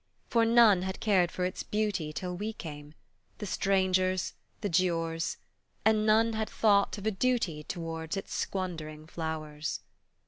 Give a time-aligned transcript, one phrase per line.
[0.31, 2.95] For none had cared for its beauty Till we came,
[3.37, 5.37] the strangers, the Giaours,
[5.85, 9.81] And none had thought of a duty Towards its squandering flowers.